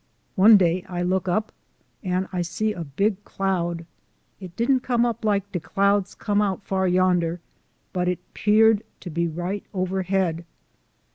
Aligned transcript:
One 0.33 0.57
day 0.57 0.83
I 0.89 1.03
look 1.03 1.27
up, 1.27 1.51
an' 2.01 2.27
I 2.33 2.41
see 2.41 2.73
a 2.73 2.83
big 2.83 3.23
cloud; 3.23 3.85
it 4.39 4.55
didn't 4.55 4.79
come 4.79 5.05
up 5.05 5.23
like 5.23 5.43
as 5.45 5.51
de 5.51 5.59
clouds 5.59 6.15
come 6.15 6.41
out 6.41 6.63
far 6.63 6.87
yonder, 6.87 7.39
but 7.93 8.07
it 8.07 8.17
'peared 8.33 8.81
to 9.01 9.11
be 9.11 9.27
right 9.27 9.63
ober 9.75 10.01
head. 10.01 10.43